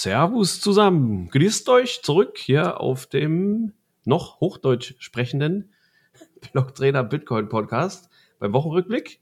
[0.00, 1.28] Servus zusammen.
[1.28, 3.74] Grüßt euch zurück hier auf dem
[4.06, 5.74] noch Hochdeutsch sprechenden
[6.52, 8.08] Blocktrainer Bitcoin Podcast
[8.38, 9.20] beim Wochenrückblick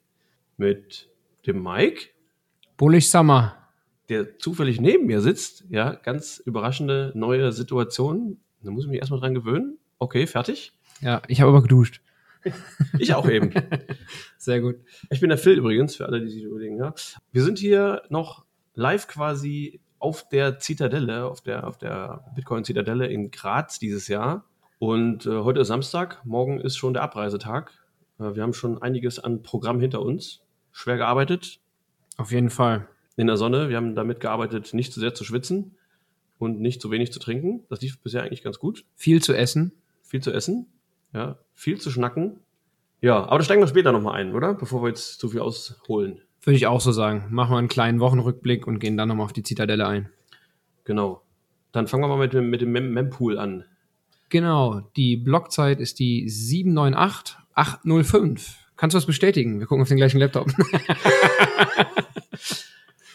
[0.57, 1.11] mit
[1.49, 2.11] dem Mike.
[2.77, 3.57] Bullig Summer.
[4.09, 5.65] Der zufällig neben mir sitzt.
[5.69, 8.39] Ja, ganz überraschende neue Situation.
[8.63, 9.79] Da muss ich mich erstmal dran gewöhnen.
[9.99, 10.75] Okay, fertig.
[11.01, 12.03] Ja, ich habe aber geduscht.
[13.01, 13.53] Ich auch eben.
[14.39, 14.77] Sehr gut.
[15.11, 16.79] Ich bin der Phil übrigens, für alle, die sich überlegen.
[16.79, 16.95] Ja.
[17.33, 23.31] Wir sind hier noch live quasi auf der Zitadelle, auf der, auf der Bitcoin-Zitadelle in
[23.31, 24.45] Graz dieses Jahr.
[24.79, 27.73] Und äh, heute ist Samstag, morgen ist schon der Abreisetag.
[28.19, 30.43] Äh, wir haben schon einiges an Programm hinter uns.
[30.71, 31.61] Schwer gearbeitet.
[32.17, 32.87] Auf jeden Fall.
[33.17, 33.69] In der Sonne.
[33.69, 35.77] Wir haben damit gearbeitet, nicht zu sehr zu schwitzen
[36.39, 37.65] und nicht zu wenig zu trinken.
[37.69, 38.85] Das lief bisher eigentlich ganz gut.
[38.95, 39.73] Viel zu essen.
[40.03, 40.67] Viel zu essen.
[41.13, 42.41] Ja, viel zu schnacken.
[43.01, 44.55] Ja, aber da steigen wir später nochmal ein, oder?
[44.55, 46.21] Bevor wir jetzt zu viel ausholen.
[46.49, 47.27] Würde ich auch so sagen.
[47.29, 50.09] Machen wir einen kleinen Wochenrückblick und gehen dann nochmal auf die Zitadelle ein.
[50.85, 51.21] Genau.
[51.73, 53.67] Dann fangen wir mal mit dem, mit dem Mem Mempool an.
[54.31, 54.81] Genau.
[54.97, 58.57] Die Blockzeit ist die 798805.
[58.79, 59.61] Kannst du das bestätigen?
[59.61, 60.47] Wir gucken auf den gleichen Laptop.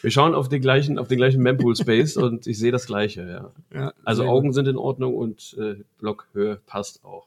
[0.03, 3.27] Wir schauen auf den gleichen, auf den gleichen Mempool Space und ich sehe das gleiche,
[3.27, 3.51] ja.
[3.73, 4.53] ja also Augen gut.
[4.53, 7.25] sind in Ordnung und äh, Blockhöhe passt auch.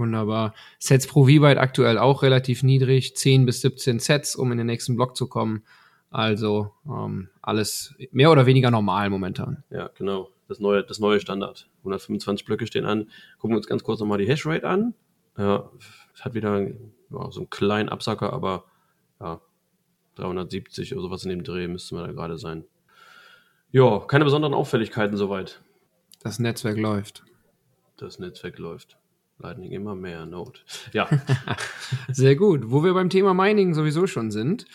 [0.00, 0.54] Wunderbar.
[0.78, 4.96] Sets pro V-Byte aktuell auch relativ niedrig, 10 bis 17 Sets, um in den nächsten
[4.96, 5.62] Block zu kommen.
[6.08, 9.62] Also ähm, alles mehr oder weniger normal momentan.
[9.68, 10.30] Ja, genau.
[10.48, 11.68] Das neue, das neue Standard.
[11.80, 13.10] 125 Blöcke stehen an.
[13.38, 14.94] Gucken wir uns ganz kurz nochmal die Hashrate an.
[15.36, 15.70] Ja,
[16.14, 18.64] es hat wieder ja, so einen kleinen Absacker, aber
[19.20, 19.40] ja,
[20.14, 22.64] 370 oder sowas in dem Dreh müsste man da gerade sein.
[23.70, 25.60] Ja, keine besonderen Auffälligkeiten soweit.
[26.22, 27.22] Das Netzwerk läuft.
[27.98, 28.96] Das Netzwerk läuft.
[29.42, 30.60] Lightning immer mehr, Node.
[30.92, 31.08] Ja.
[32.12, 32.70] Sehr gut.
[32.70, 34.66] Wo wir beim Thema Mining sowieso schon sind.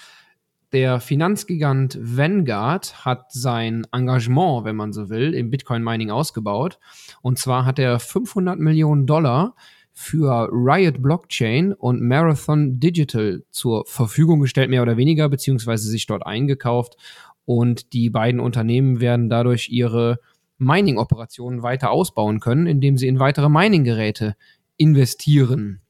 [0.72, 6.80] Der Finanzgigant Vanguard hat sein Engagement, wenn man so will, im Bitcoin-Mining ausgebaut.
[7.22, 9.56] Und zwar hat er 500 Millionen Dollar
[9.94, 16.26] für Riot Blockchain und Marathon Digital zur Verfügung gestellt, mehr oder weniger, beziehungsweise sich dort
[16.26, 16.98] eingekauft.
[17.46, 20.20] Und die beiden Unternehmen werden dadurch ihre
[20.58, 24.36] Mining-Operationen weiter ausbauen können, indem sie in weitere Mining-Geräte
[24.78, 25.82] investieren.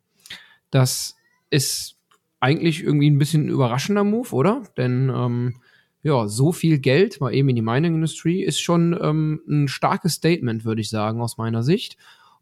[0.72, 1.16] Das
[1.50, 1.98] ist
[2.40, 4.64] eigentlich irgendwie ein bisschen ein überraschender Move, oder?
[4.78, 5.62] Denn ähm,
[6.04, 10.64] ja, so viel Geld mal eben in die Mining-Industrie ist schon ähm, ein starkes Statement,
[10.64, 11.98] würde ich sagen, aus meiner Sicht.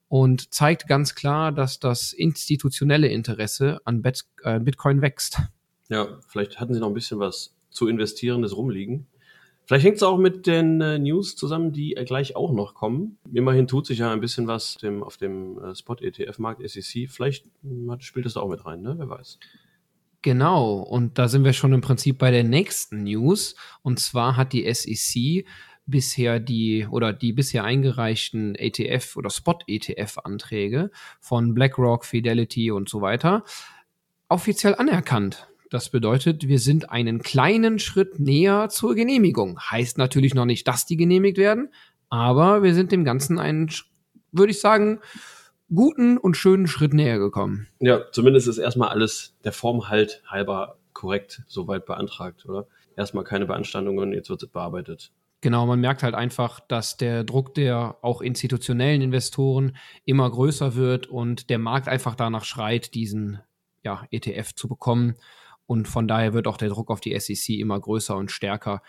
[0.09, 5.41] Und zeigt ganz klar, dass das institutionelle Interesse an Bet äh, Bitcoin wächst.
[5.89, 9.07] Ja, vielleicht hatten sie noch ein bisschen was zu investierendes rumliegen.
[9.65, 13.17] Vielleicht hängt es auch mit den äh, News zusammen, die äh, gleich auch noch kommen.
[13.33, 17.09] Immerhin tut sich ja ein bisschen was dem, auf dem äh, Spot-ETF-Markt SEC.
[17.09, 18.95] Vielleicht hm, spielt das da auch mit rein, ne?
[18.97, 19.39] Wer weiß.
[20.21, 23.55] Genau, und da sind wir schon im Prinzip bei der nächsten News.
[23.81, 25.45] Und zwar hat die SEC
[25.85, 33.43] bisher die oder die bisher eingereichten ETF oder Spot-ETF-Anträge von BlackRock, Fidelity und so weiter
[34.33, 35.47] offiziell anerkannt.
[35.73, 39.59] Das bedeutet, wir sind einen kleinen Schritt näher zur Genehmigung.
[39.59, 41.73] Heißt natürlich noch nicht, dass die genehmigt werden,
[42.09, 43.71] aber wir sind dem Ganzen einen,
[44.31, 44.99] würde ich sagen,
[45.73, 47.65] guten und schönen Schritt näher gekommen.
[47.79, 52.67] Ja, zumindest ist erstmal alles der Form halt halber korrekt soweit beantragt, oder?
[52.95, 55.11] Erstmal keine Beanstandungen, jetzt wird es bearbeitet.
[55.41, 61.07] Genau, man merkt halt einfach, dass der Druck der auch institutionellen Investoren immer größer wird
[61.07, 63.39] und der Markt einfach danach schreit, diesen
[63.83, 65.15] ja, ETF zu bekommen.
[65.65, 68.81] Und von daher wird auch der Druck auf die SEC immer größer und stärker.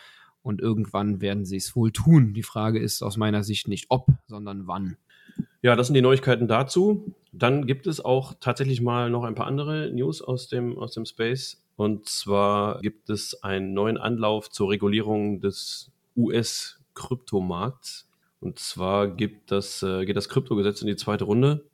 [0.43, 2.35] Und irgendwann werden sie es wohl tun.
[2.35, 4.97] Die Frage ist aus meiner Sicht nicht ob, sondern wann.
[5.63, 7.15] Ja, das sind die Neuigkeiten dazu.
[7.33, 11.07] Dann gibt es auch tatsächlich mal noch ein paar andere News aus dem, aus dem
[11.07, 11.65] Space.
[11.77, 18.09] Und zwar gibt es einen neuen Anlauf zur Regulierung des US-Kryptomarkts.
[18.41, 21.65] Und zwar gibt das, äh, geht das Kryptogesetz in die zweite Runde.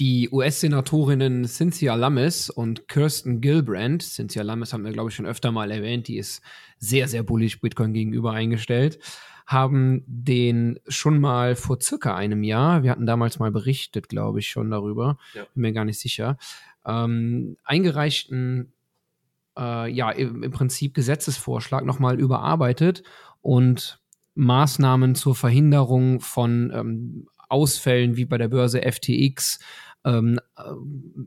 [0.00, 5.52] Die US-Senatorinnen Cynthia Lummis und Kirsten Gillibrand, Cynthia Lummis haben wir, glaube ich, schon öfter
[5.52, 6.40] mal erwähnt, die ist
[6.78, 8.98] sehr, sehr bullish Bitcoin gegenüber eingestellt,
[9.46, 14.48] haben den schon mal vor circa einem Jahr, wir hatten damals mal berichtet, glaube ich,
[14.48, 15.44] schon darüber, ja.
[15.52, 16.38] bin mir gar nicht sicher,
[16.86, 18.72] ähm, eingereichten,
[19.58, 23.02] äh, ja, im, im Prinzip Gesetzesvorschlag nochmal überarbeitet
[23.42, 24.00] und
[24.34, 29.58] Maßnahmen zur Verhinderung von ähm, Ausfällen wie bei der Börse FTX,
[30.04, 30.62] ähm, äh,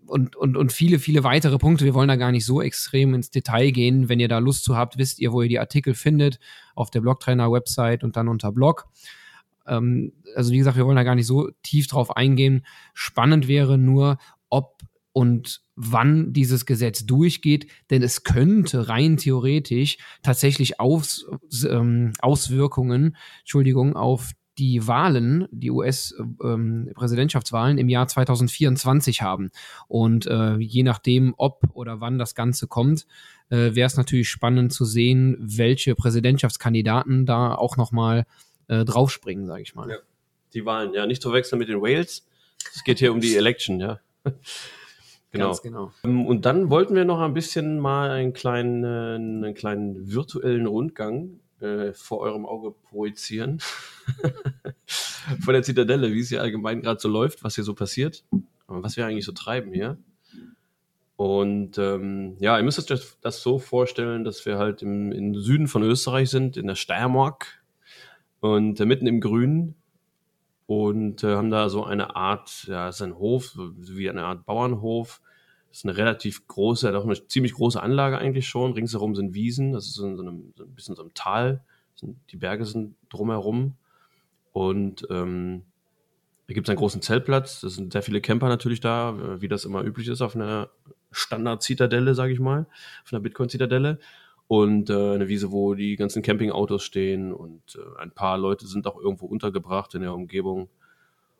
[0.06, 1.86] und, und, und viele, viele weitere Punkte.
[1.86, 4.10] Wir wollen da gar nicht so extrem ins Detail gehen.
[4.10, 6.40] Wenn ihr da Lust zu habt, wisst ihr, wo ihr die Artikel findet,
[6.75, 8.88] auf der Blogtrainer-Website und dann unter Blog.
[9.68, 12.66] Ähm, also wie gesagt, wir wollen da gar nicht so tief drauf eingehen.
[12.94, 14.18] Spannend wäre nur,
[14.50, 14.81] ob
[15.14, 21.25] und wann dieses Gesetz durchgeht, denn es könnte rein theoretisch tatsächlich Aus,
[21.70, 29.51] ähm, Auswirkungen, Entschuldigung, auf die Wahlen, die US-Präsidentschaftswahlen ähm, im Jahr 2024 haben.
[29.88, 33.07] Und äh, je nachdem, ob oder wann das Ganze kommt,
[33.50, 38.25] äh, wäre es natürlich spannend zu sehen, welche Präsidentschaftskandidaten da auch nochmal
[38.67, 39.89] äh, draufspringen, sage ich mal.
[39.89, 39.97] Ja.
[40.53, 42.25] Die Wahlen, ja, nicht zu wechseln mit den Wales.
[42.75, 44.00] Es geht hier um die Election, ja.
[45.33, 45.47] Genau.
[45.47, 45.91] Ganz genau.
[46.03, 50.67] Ähm, und dann wollten wir noch ein bisschen mal einen kleinen, äh, einen kleinen virtuellen
[50.67, 53.60] Rundgang äh, vor eurem Auge projizieren.
[55.44, 58.25] Von der Zitadelle, wie es hier allgemein gerade so läuft, was hier so passiert,
[58.68, 59.98] was wir eigentlich so treiben hier.
[61.15, 65.68] Und ähm, ja, ihr müsst euch das, so vorstellen, dass wir halt im, im Süden
[65.68, 67.63] von Österreich sind, in der Steiermark
[68.42, 69.75] und äh, mitten im Grün
[70.65, 75.21] und äh, haben da so eine Art, ja, ist ein Hof, wie eine Art Bauernhof.
[75.74, 78.74] Das ist eine relativ große, auch eine ziemlich große Anlage eigentlich schon.
[78.74, 81.64] Ringsherum sind Wiesen, das ist in so einem, so ein bisschen so einem Tal.
[82.30, 83.74] Die Berge sind drumherum.
[84.52, 85.64] Und ähm,
[86.46, 87.64] da gibt es einen großen Zeltplatz.
[87.64, 90.70] Es sind sehr viele Camper natürlich da, wie das immer üblich ist auf einer
[91.10, 92.68] Standard-Zitadelle, sage ich mal,
[93.04, 93.98] auf einer Bitcoin-Zitadelle.
[94.48, 98.86] Und äh, eine Wiese, wo die ganzen Campingautos stehen und äh, ein paar Leute sind
[98.86, 100.70] auch irgendwo untergebracht in der Umgebung.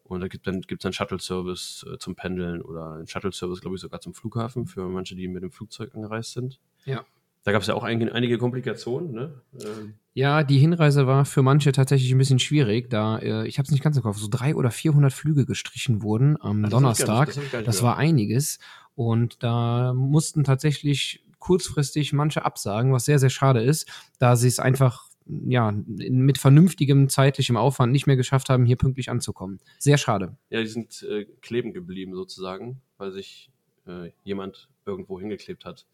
[0.04, 3.82] Und da gibt dann gibt's dann Shuttle-Service äh, zum Pendeln oder einen Shuttle-Service, glaube ich,
[3.82, 6.60] sogar zum Flughafen für manche, die mit dem Flugzeug angereist sind.
[6.86, 7.06] Ja.
[7.44, 9.42] Da gab es ja auch ein, einige Komplikationen, ne?
[9.54, 9.96] Ähm.
[10.14, 13.72] Ja, die Hinreise war für manche tatsächlich ein bisschen schwierig, da äh, ich habe es
[13.72, 17.34] nicht ganz im Kopf, so drei oder 400 Flüge gestrichen wurden am Ach, Donnerstag.
[17.34, 18.60] Das, das, das war einiges
[18.96, 23.90] und da mussten tatsächlich kurzfristig manche absagen, was sehr sehr schade ist,
[24.20, 29.10] da sie es einfach ja, mit vernünftigem zeitlichem Aufwand nicht mehr geschafft haben, hier pünktlich
[29.10, 29.60] anzukommen.
[29.80, 30.38] Sehr schade.
[30.50, 33.50] Ja, die sind äh, kleben geblieben sozusagen, weil sich
[33.88, 35.86] äh, jemand irgendwo hingeklebt hat.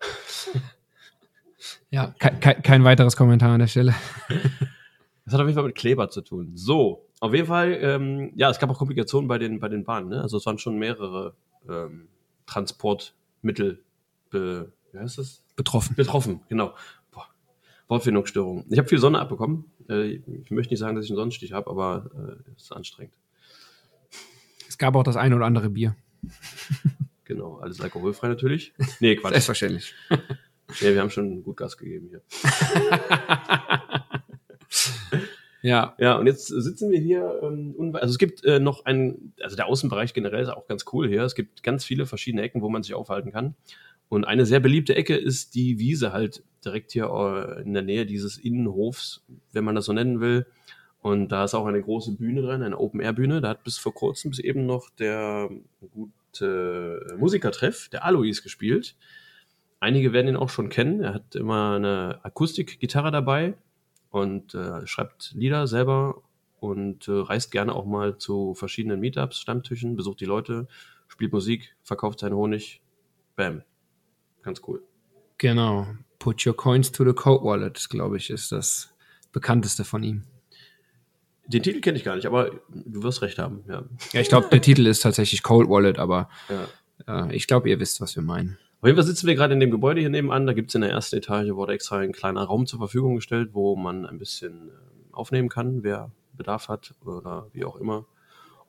[1.90, 3.94] ja, ke ke kein weiteres Kommentar an der Stelle.
[5.24, 6.52] Das hat auf jeden Fall mit Kleber zu tun.
[6.54, 10.08] So, auf jeden Fall, ähm, ja, es gab auch Komplikationen bei den, bei den Bahnen.
[10.08, 10.22] Ne?
[10.22, 11.34] Also es waren schon mehrere
[11.68, 12.08] ähm,
[12.46, 13.84] Transportmittel
[14.30, 15.42] be, wie heißt das?
[15.54, 15.96] betroffen.
[15.96, 16.74] Betroffen, genau.
[17.88, 18.66] Wortfindungsstörung.
[18.70, 19.64] Ich habe viel Sonne abbekommen.
[19.88, 23.14] Äh, ich möchte nicht sagen, dass ich einen Sonnenstich habe, aber äh, es ist anstrengend.
[24.68, 25.96] Es gab auch das eine oder andere Bier.
[27.28, 28.72] Genau, alles alkoholfrei natürlich.
[29.00, 29.32] Nee, Quatsch.
[29.32, 29.94] Selbstverständlich.
[30.82, 32.20] Nee, wir haben schon gut Gas gegeben hier.
[35.62, 35.94] ja.
[35.98, 39.66] Ja, und jetzt sitzen wir hier, ähm, also es gibt äh, noch einen, also der
[39.66, 41.22] Außenbereich generell ist auch ganz cool hier.
[41.22, 43.54] Es gibt ganz viele verschiedene Ecken, wo man sich aufhalten kann.
[44.08, 48.06] Und eine sehr beliebte Ecke ist die Wiese halt direkt hier äh, in der Nähe
[48.06, 50.46] dieses Innenhofs, wenn man das so nennen will.
[51.00, 53.40] Und da ist auch eine große Bühne drin, eine Open-Air-Bühne.
[53.40, 55.48] Da hat bis vor kurzem, bis eben noch der
[55.92, 58.96] gute Musikertreff, der Alois, gespielt.
[59.80, 61.00] Einige werden ihn auch schon kennen.
[61.00, 63.54] Er hat immer eine Akustikgitarre dabei
[64.10, 66.22] und äh, schreibt Lieder selber
[66.58, 70.66] und äh, reist gerne auch mal zu verschiedenen Meetups, Stammtischen, besucht die Leute,
[71.06, 72.80] spielt Musik, verkauft seinen Honig.
[73.36, 73.62] Bam.
[74.42, 74.82] Ganz cool.
[75.38, 75.86] Genau.
[76.18, 78.92] Put your coins to the Code Wallet, glaube ich, ist das
[79.32, 80.24] bekannteste von ihm.
[81.46, 83.64] Den Titel kenne ich gar nicht, aber du wirst recht haben.
[83.68, 86.28] Ja, ja ich glaube, der Titel ist tatsächlich Cold Wallet, aber
[87.06, 87.26] ja.
[87.26, 88.58] äh, ich glaube, ihr wisst, was wir meinen.
[88.80, 90.46] Auf jeden Fall sitzen wir gerade in dem Gebäude hier nebenan.
[90.46, 93.50] Da gibt es in der ersten Etage, wurde extra ein kleiner Raum zur Verfügung gestellt,
[93.52, 94.72] wo man ein bisschen äh,
[95.12, 98.06] aufnehmen kann, wer Bedarf hat oder wie auch immer.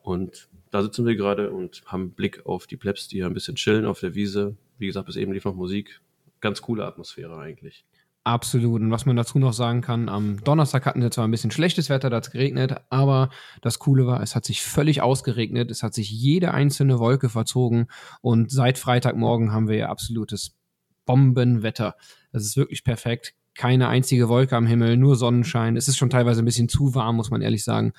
[0.02, 3.56] Und da sitzen wir gerade und haben Blick auf die Plebs, die hier ein bisschen
[3.56, 4.56] chillen auf der Wiese.
[4.80, 6.02] Wie gesagt, bis eben lief noch Musik.
[6.42, 7.86] Ganz coole Atmosphäre eigentlich.
[8.24, 8.82] Absolut.
[8.82, 11.90] Und was man dazu noch sagen kann, am Donnerstag hatten wir zwar ein bisschen schlechtes
[11.90, 13.30] Wetter, da hat es geregnet, aber
[13.62, 17.88] das Coole war, es hat sich völlig ausgeregnet, es hat sich jede einzelne Wolke verzogen
[18.22, 20.58] und seit Freitagmorgen haben wir ja absolutes
[21.06, 21.96] Bombenwetter.
[22.32, 23.34] Das ist wirklich perfekt.
[23.56, 25.76] Keine einzige Wolke am Himmel, nur Sonnenschein.
[25.76, 27.94] Es ist schon teilweise ein bisschen zu warm, muss man ehrlich sagen.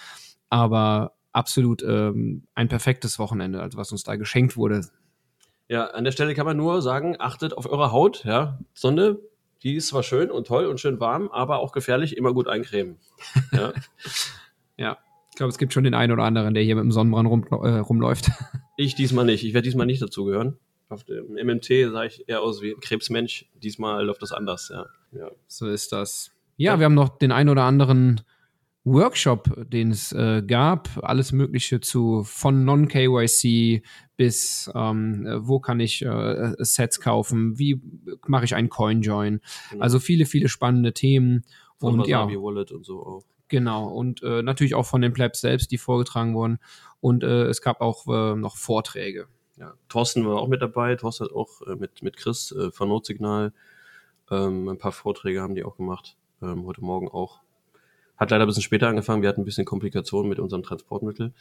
[0.49, 4.87] Aber absolut ähm, ein perfektes Wochenende, also was uns da geschenkt wurde.
[5.71, 8.59] Ja, an der Stelle kann man nur sagen, achtet auf eure Haut, ja.
[8.75, 9.21] Sonne,
[9.63, 12.99] die ist zwar schön und toll und schön warm, aber auch gefährlich, immer gut eincremen.
[13.53, 13.73] Ja.
[14.77, 14.99] ja.
[15.31, 17.47] Ich glaube, es gibt schon den einen oder anderen, der hier mit dem Sonnenbrand rum,
[17.63, 18.31] äh, rumläuft.
[18.77, 19.45] Ich diesmal nicht.
[19.45, 20.59] Ich werde diesmal nicht dazugehören.
[20.89, 23.47] Auf dem MMT sah ich eher aus wie ein Krebsmensch.
[23.63, 24.87] Diesmal läuft das anders, ja.
[25.13, 25.31] ja.
[25.47, 26.33] So ist das.
[26.57, 28.23] Ja, ja, wir haben noch den einen oder anderen
[28.85, 33.83] Workshop, den es äh, gab, alles Mögliche zu von Non-KYC
[34.17, 37.81] bis ähm, wo kann ich äh, Sets kaufen, wie
[38.27, 39.41] mache ich einen Coin-Join.
[39.71, 39.83] Genau.
[39.83, 41.45] Also viele, viele spannende Themen.
[41.79, 43.25] Von und ja, Wallet und so auch.
[43.49, 46.59] Genau, und äh, natürlich auch von den Plebs selbst, die vorgetragen wurden.
[47.01, 49.27] Und äh, es gab auch äh, noch Vorträge.
[49.57, 50.95] ja, Thorsten war auch mit dabei.
[50.97, 53.53] Thorsten hat auch äh, mit, mit Chris äh, von Notsignal
[54.31, 56.17] ähm, ein paar Vorträge haben die auch gemacht.
[56.43, 57.41] Ähm, heute Morgen auch.
[58.21, 59.23] Hat leider ein bisschen später angefangen.
[59.23, 61.33] Wir hatten ein bisschen Komplikationen mit unserem Transportmittel.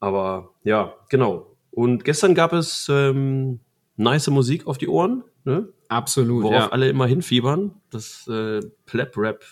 [0.00, 1.56] Aber ja, genau.
[1.70, 3.60] Und gestern gab es ähm,
[3.96, 5.22] nice Musik auf die Ohren.
[5.44, 5.68] Ne?
[5.88, 6.42] Absolut.
[6.42, 6.68] Worauf ja.
[6.72, 7.70] alle immer hinfiebern.
[7.90, 9.44] Das äh, Pleb-Rap,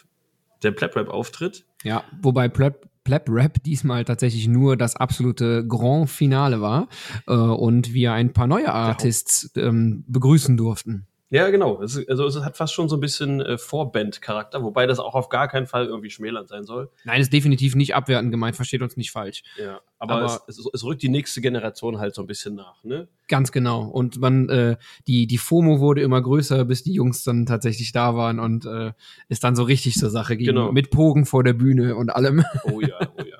[0.65, 1.65] der Pleb-Rap-Auftritt.
[1.85, 6.89] Ja, wobei Pleb, Pleb Rap diesmal tatsächlich nur das absolute Grand Finale war
[7.29, 11.07] äh, und wir ein paar neue Artists ähm, begrüßen durften.
[11.33, 11.81] Ja, genau.
[11.81, 15.31] Es, also es hat fast schon so ein bisschen äh, Vorband-Charakter, wobei das auch auf
[15.31, 16.91] gar keinen Fall irgendwie schmälern sein soll.
[17.05, 19.43] Nein, ist definitiv nicht abwertend gemeint, versteht uns nicht falsch.
[19.59, 22.85] Ja, aber, aber es, es, es, rückt die nächste Generation halt so ein bisschen nach,
[22.85, 23.09] ne?
[23.29, 23.85] Ganz genau.
[23.85, 28.15] Und man, äh, die, die FOMO wurde immer größer, bis die Jungs dann tatsächlich da
[28.15, 28.93] waren und äh,
[29.31, 30.49] ist dann so richtig zur Sache ging.
[30.49, 30.71] Genau.
[30.71, 32.45] Mit Pogen vor der Bühne und allem.
[32.65, 33.39] Oh ja, oh ja.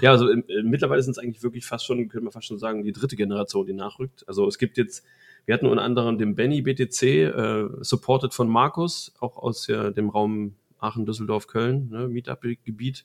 [0.00, 2.82] Ja, also äh, mittlerweile sind es eigentlich wirklich fast schon, könnte man fast schon sagen,
[2.82, 4.24] die dritte Generation, die nachrückt.
[4.26, 5.04] Also es gibt jetzt
[5.44, 10.08] wir hatten unter anderem den Benny BTC, äh, supported von Markus, auch aus ja, dem
[10.08, 13.04] Raum Aachen, Düsseldorf, Köln, ne, Meetup-Gebiet.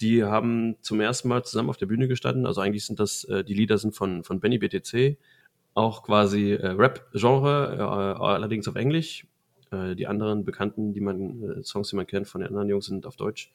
[0.00, 2.46] Die haben zum ersten Mal zusammen auf der Bühne gestanden.
[2.46, 5.16] Also eigentlich sind das, äh, die Lieder sind von, von Benny BTC,
[5.74, 7.82] auch quasi äh, Rap-Genre, äh,
[8.22, 9.26] allerdings auf Englisch.
[9.70, 12.86] Äh, die anderen bekannten, die man, äh, Songs, die man kennt von den anderen Jungs,
[12.86, 13.52] sind auf Deutsch.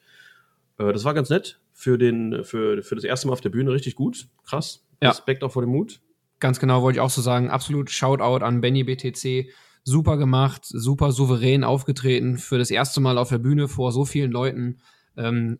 [0.78, 1.60] Äh, das war ganz nett.
[1.72, 4.26] Für, den, für, für das erste Mal auf der Bühne richtig gut.
[4.44, 4.84] Krass.
[5.00, 5.10] Ja.
[5.10, 6.00] Respekt auch vor dem Mut.
[6.40, 7.50] Ganz genau, wollte ich auch so sagen.
[7.50, 9.50] Absolut Shoutout an Benny BTC.
[9.84, 12.36] Super gemacht, super souverän aufgetreten.
[12.36, 14.78] Für das erste Mal auf der Bühne vor so vielen Leuten.
[15.16, 15.58] Ähm,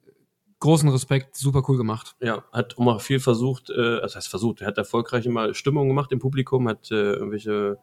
[0.61, 2.15] großen Respekt, super cool gemacht.
[2.21, 6.13] Ja, hat immer viel versucht, äh, das heißt versucht, er hat erfolgreich immer Stimmung gemacht
[6.13, 7.79] im Publikum, hat äh, irgendwelche,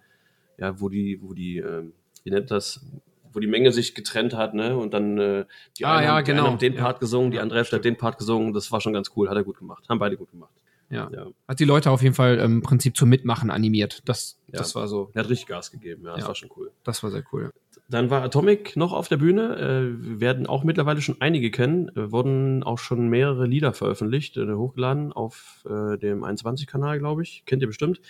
[0.57, 1.83] ja, wo die, wo die, äh,
[2.23, 2.85] wie nennt das,
[3.31, 4.77] wo die Menge sich getrennt hat, ne?
[4.77, 5.45] Und dann äh,
[5.77, 6.43] die, ah, einen, ja, genau.
[6.47, 9.11] haben den Part gesungen, die andere Hälfte hat den Part gesungen, das war schon ganz
[9.15, 10.54] cool, hat er gut gemacht, haben beide gut gemacht.
[10.89, 11.09] Ja.
[11.11, 11.27] ja.
[11.47, 14.01] Hat die Leute auf jeden Fall im Prinzip zum Mitmachen animiert.
[14.05, 14.59] Das, ja.
[14.59, 15.11] das war so.
[15.13, 16.27] Er hat richtig Gas gegeben, ja, das ja.
[16.27, 16.71] war schon cool.
[16.83, 17.51] Das war sehr cool.
[17.87, 22.11] Dann war Atomic noch auf der Bühne, äh, werden auch mittlerweile schon einige kennen, äh,
[22.11, 27.43] wurden auch schon mehrere Lieder veröffentlicht, äh, hochgeladen auf äh, dem 21-Kanal, glaube ich.
[27.45, 28.01] Kennt ihr bestimmt.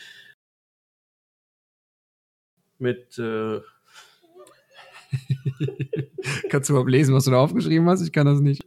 [2.78, 3.16] Mit
[6.50, 8.02] Kannst du überhaupt lesen, was du da aufgeschrieben hast?
[8.02, 8.66] Ich kann das nicht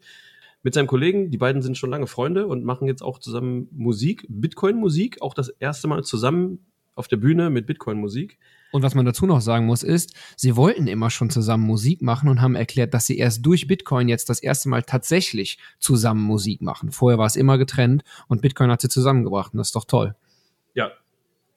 [0.63, 1.31] mit seinem Kollegen.
[1.31, 5.49] Die beiden sind schon lange Freunde und machen jetzt auch zusammen Musik, Bitcoin-Musik, auch das
[5.49, 8.39] erste Mal zusammen auf der Bühne mit Bitcoin-Musik.
[8.71, 12.29] Und was man dazu noch sagen muss, ist, sie wollten immer schon zusammen Musik machen
[12.29, 16.61] und haben erklärt, dass sie erst durch Bitcoin jetzt das erste Mal tatsächlich zusammen Musik
[16.61, 16.91] machen.
[16.91, 20.15] Vorher war es immer getrennt und Bitcoin hat sie zusammengebracht und das ist doch toll.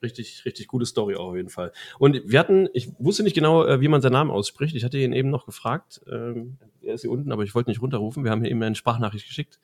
[0.02, 1.72] Richtig, richtig gute Story auch auf jeden Fall.
[1.98, 4.74] Und wir hatten, ich wusste nicht genau, äh, wie man seinen Namen ausspricht.
[4.74, 6.00] Ich hatte ihn eben noch gefragt.
[6.10, 8.24] Ähm, er ist hier unten, aber ich wollte nicht runterrufen.
[8.24, 9.60] Wir haben hier eben eine Sprachnachricht geschickt.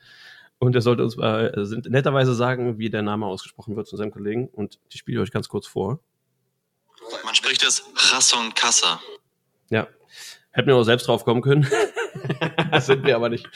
[0.59, 4.49] Und er sollte uns äh, netterweise sagen, wie der Name ausgesprochen wird zu seinem Kollegen.
[4.49, 6.01] Und die spiele ich euch ganz kurz vor.
[7.25, 9.01] Man spricht es Rasson Kassa.
[9.71, 9.89] Ja.
[10.51, 11.67] Hätten wir auch selbst drauf kommen können.
[12.71, 13.49] das sind wir aber nicht.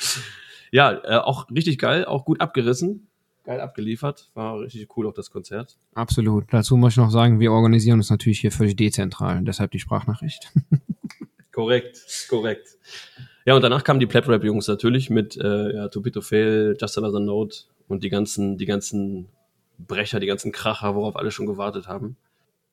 [0.70, 3.08] Ja, äh, auch richtig geil, auch gut abgerissen
[3.44, 4.30] geil abgeliefert.
[4.34, 5.78] War richtig cool auch das Konzert.
[5.94, 6.44] Absolut.
[6.50, 9.78] Dazu muss ich noch sagen, wir organisieren uns natürlich hier völlig dezentral und deshalb die
[9.78, 10.52] Sprachnachricht.
[11.52, 12.78] korrekt, korrekt.
[13.44, 16.96] Ja, und danach kamen die Plap Rap Jungs natürlich mit äh, ja, Tupito Fail, Just
[16.96, 19.28] Another Note und die ganzen, die ganzen
[19.78, 22.16] Brecher, die ganzen Kracher, worauf alle schon gewartet haben.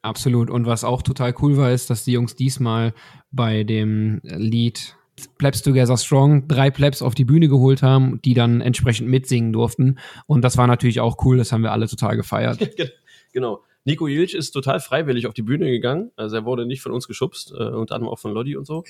[0.02, 0.50] Absolut.
[0.50, 2.94] Und was auch total cool war, ist, dass die Jungs diesmal
[3.32, 4.96] bei dem Lied
[5.28, 10.00] Plebs Together Strong drei Plebs auf die Bühne geholt haben, die dann entsprechend mitsingen durften.
[10.26, 12.60] Und das war natürlich auch cool, das haben wir alle total gefeiert.
[13.34, 13.64] genau.
[13.86, 16.12] Nico Jilch ist total freiwillig auf die Bühne gegangen.
[16.16, 18.84] Also er wurde nicht von uns geschubst, äh, unter anderem auch von Lodi und so.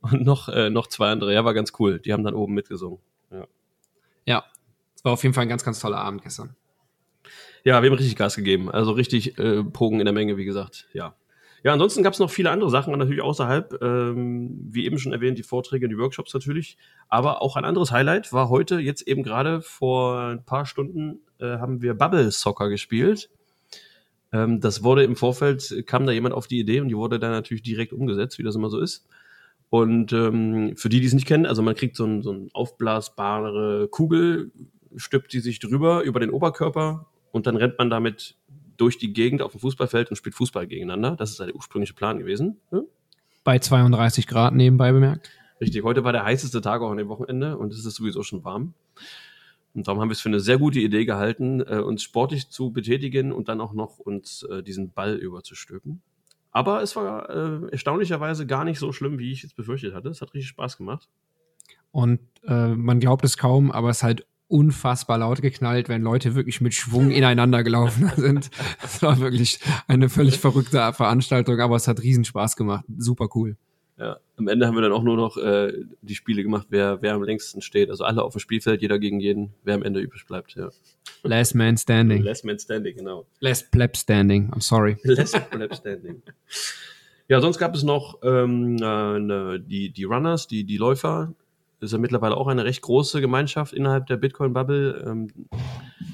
[0.00, 1.32] Und noch, äh, noch zwei andere.
[1.32, 2.00] Ja, war ganz cool.
[2.00, 2.98] Die haben dann oben mitgesungen.
[3.30, 3.46] Ja.
[4.26, 4.44] Ja,
[4.94, 6.56] es war auf jeden Fall ein ganz, ganz toller Abend gestern.
[7.64, 8.70] Ja, wir haben richtig Gas gegeben.
[8.70, 10.88] Also richtig äh, Pogen in der Menge, wie gesagt.
[10.92, 11.14] Ja.
[11.62, 15.38] Ja, ansonsten gab es noch viele andere Sachen, natürlich außerhalb, ähm, wie eben schon erwähnt,
[15.38, 16.78] die Vorträge, die Workshops natürlich.
[17.08, 21.58] Aber auch ein anderes Highlight war heute, jetzt eben gerade vor ein paar Stunden, äh,
[21.58, 23.28] haben wir Bubble Soccer gespielt.
[24.32, 27.32] Ähm, das wurde im Vorfeld, kam da jemand auf die Idee und die wurde dann
[27.32, 29.06] natürlich direkt umgesetzt, wie das immer so ist.
[29.68, 32.48] Und ähm, für die, die es nicht kennen, also man kriegt so, ein, so eine
[32.52, 34.50] aufblasbare Kugel,
[34.96, 38.36] stülpt die sich drüber über den Oberkörper und dann rennt man damit
[38.80, 41.16] durch die Gegend auf dem Fußballfeld und spielt Fußball gegeneinander.
[41.16, 42.60] Das ist der ursprüngliche Plan gewesen.
[42.72, 42.80] Ja?
[43.44, 45.30] Bei 32 Grad nebenbei bemerkt.
[45.60, 48.44] Richtig, heute war der heißeste Tag auch an dem Wochenende und es ist sowieso schon
[48.44, 48.74] warm.
[49.74, 52.72] Und darum haben wir es für eine sehr gute Idee gehalten, äh, uns sportlich zu
[52.72, 56.00] betätigen und dann auch noch uns äh, diesen Ball überzustülpen.
[56.50, 60.08] Aber es war äh, erstaunlicherweise gar nicht so schlimm, wie ich es befürchtet hatte.
[60.08, 61.08] Es hat richtig Spaß gemacht.
[61.92, 66.34] Und äh, man glaubt es kaum, aber es ist halt unfassbar laut geknallt, wenn Leute
[66.34, 68.50] wirklich mit Schwung ineinander gelaufen sind.
[68.82, 72.84] Das war wirklich eine völlig verrückte Veranstaltung, aber es hat riesen Spaß gemacht.
[72.98, 73.56] Super cool.
[74.00, 77.12] Ja, am Ende haben wir dann auch nur noch äh, die Spiele gemacht, wer, wer
[77.12, 77.90] am längsten steht.
[77.90, 80.54] Also alle auf dem Spielfeld, jeder gegen jeden, wer am Ine übrig bleibt.
[80.54, 80.70] Ja.
[81.22, 82.22] Last Man Standing.
[82.22, 83.26] Last Man Standing, genau.
[83.40, 84.96] Last Pleb Standing, I'm sorry.
[85.04, 86.22] Last Pleb Standing.
[87.28, 91.34] Ja, sonst gab es noch ähm, äh, ne, die, die Runners, die, die Läufer.
[91.80, 95.04] Ist ja mittlerweile auch eine recht große Gemeinschaft innerhalb der Bitcoin-Bubble.
[95.06, 95.28] Ähm,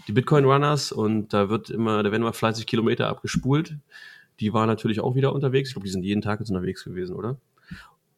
[0.07, 3.77] die Bitcoin-Runners und da wird immer, da werden immer fleißig Kilometer abgespult.
[4.39, 5.71] Die waren natürlich auch wieder unterwegs.
[5.71, 7.39] Ich glaube, die sind jeden Tag jetzt unterwegs gewesen, oder?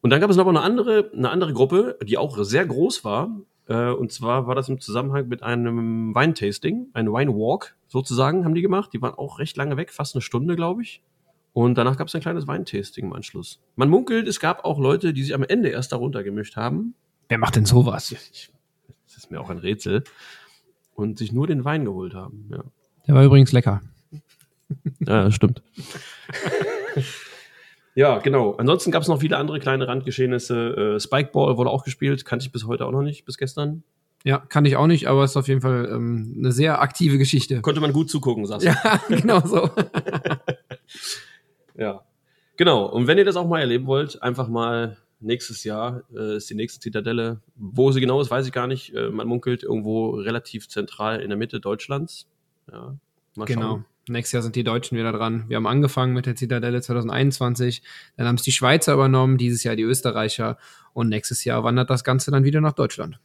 [0.01, 3.35] Und dann gab es noch eine andere, eine andere Gruppe, die auch sehr groß war.
[3.65, 8.55] Äh, und zwar war das im Zusammenhang mit einem Weintasting, ein Wine Walk sozusagen, haben
[8.55, 8.91] die gemacht.
[8.93, 11.01] Die waren auch recht lange weg, fast eine Stunde, glaube ich.
[11.53, 13.59] Und danach gab es ein kleines Weintasting im Anschluss.
[13.75, 16.93] Man munkelt, es gab auch Leute, die sich am Ende erst darunter gemischt haben.
[17.29, 18.11] Wer macht denn sowas?
[18.11, 18.51] Ich,
[19.07, 20.03] das ist mir auch ein Rätsel.
[20.95, 22.49] Und sich nur den Wein geholt haben.
[22.51, 22.63] Ja,
[23.07, 23.81] Der war übrigens lecker.
[24.99, 25.61] ja das stimmt.
[27.95, 28.53] Ja, genau.
[28.53, 30.95] Ansonsten gab es noch viele andere kleine Randgeschehnisse.
[30.95, 33.83] Äh, Spikeball wurde auch gespielt, kannte ich bis heute auch noch nicht, bis gestern.
[34.23, 37.59] Ja, kann ich auch nicht, aber ist auf jeden Fall ähm, eine sehr aktive Geschichte.
[37.61, 38.71] Konnte man gut zugucken, sagst du.
[38.71, 39.69] Ja, genau so.
[41.77, 42.01] ja,
[42.55, 42.85] genau.
[42.85, 46.55] Und wenn ihr das auch mal erleben wollt, einfach mal nächstes Jahr äh, ist die
[46.55, 47.41] nächste Zitadelle.
[47.55, 48.93] Wo sie genau ist, weiß ich gar nicht.
[48.95, 52.27] Äh, man munkelt irgendwo relativ zentral in der Mitte Deutschlands.
[52.71, 52.97] Ja,
[53.35, 53.61] mal genau.
[53.61, 53.85] Schauen.
[54.07, 55.45] Nächstes Jahr sind die Deutschen wieder dran.
[55.49, 57.83] Wir haben angefangen mit der Zitadelle 2021,
[58.17, 60.57] dann haben es die Schweizer übernommen, dieses Jahr die Österreicher
[60.93, 63.19] und nächstes Jahr wandert das Ganze dann wieder nach Deutschland.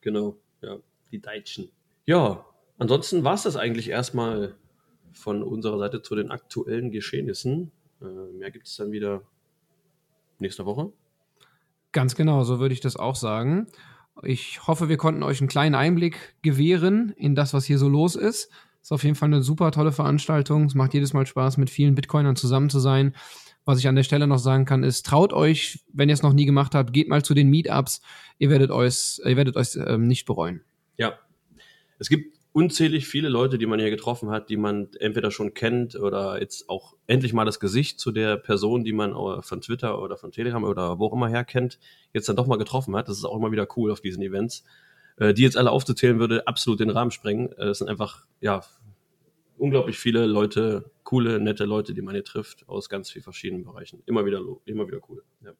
[0.00, 0.76] Genau, ja,
[1.10, 1.70] die Deutschen.
[2.06, 2.46] Ja,
[2.78, 4.54] ansonsten war es das eigentlich erstmal
[5.12, 7.72] von unserer Seite zu den aktuellen Geschehnissen.
[8.00, 9.22] Äh, mehr gibt es dann wieder
[10.38, 10.92] nächste Woche.
[11.92, 13.66] Ganz genau, so würde ich das auch sagen.
[14.22, 18.16] Ich hoffe, wir konnten euch einen kleinen Einblick gewähren in das, was hier so los
[18.16, 18.50] ist.
[18.82, 20.64] Ist auf jeden Fall eine super tolle Veranstaltung.
[20.64, 23.14] Es macht jedes Mal Spaß, mit vielen Bitcoinern zusammen zu sein.
[23.64, 26.32] Was ich an der Stelle noch sagen kann, ist, traut euch, wenn ihr es noch
[26.32, 28.00] nie gemacht habt, geht mal zu den Meetups.
[28.38, 30.62] Ihr werdet euch, ihr werdet euch ähm, nicht bereuen.
[30.96, 31.18] Ja.
[31.98, 35.94] Es gibt unzählig viele Leute, die man hier getroffen hat, die man entweder schon kennt
[35.96, 40.16] oder jetzt auch endlich mal das Gesicht zu der Person, die man von Twitter oder
[40.16, 41.78] von Telegram oder wo auch immer her kennt,
[42.12, 43.08] jetzt dann doch mal getroffen hat.
[43.08, 44.64] Das ist auch immer wieder cool auf diesen Events.
[45.18, 47.52] Äh, die jetzt alle aufzuzählen, würde absolut den Rahmen sprengen.
[47.52, 48.62] Äh, es sind einfach, ja,
[49.56, 54.02] unglaublich viele Leute, coole, nette Leute, die man hier trifft, aus ganz vielen verschiedenen Bereichen.
[54.06, 55.24] Immer wieder, immer wieder cool.
[55.44, 55.52] Ja.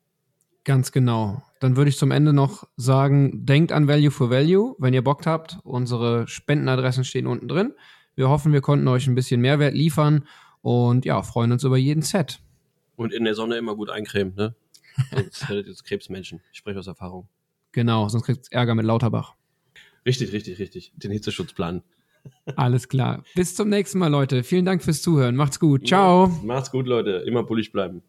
[0.68, 1.42] Ganz genau.
[1.60, 5.24] Dann würde ich zum Ende noch sagen, denkt an Value for Value, wenn ihr Bock
[5.24, 5.56] habt.
[5.64, 7.72] Unsere Spendenadressen stehen unten drin.
[8.16, 10.26] Wir hoffen, wir konnten euch ein bisschen Mehrwert liefern
[10.60, 12.40] und ja, freuen uns über jeden Set.
[12.96, 14.56] Und in der Sonne immer gut eincremen, ne?
[15.10, 16.42] Sonst werdet ihr Krebsmenschen.
[16.52, 17.30] Ich spreche aus Erfahrung.
[17.72, 19.36] Genau, sonst kriegt es Ärger mit Lauterbach.
[20.04, 20.92] Richtig, richtig, richtig.
[20.96, 21.82] Den Hitzeschutzplan.
[22.56, 23.24] Alles klar.
[23.34, 24.42] Bis zum nächsten Mal, Leute.
[24.42, 25.34] Vielen Dank fürs Zuhören.
[25.34, 25.88] Macht's gut.
[25.88, 26.26] Ciao.
[26.44, 27.24] Macht's gut, Leute.
[27.26, 28.02] Immer bullig bleiben.